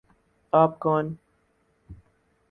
آپ 0.53 0.79
کون 0.79 1.15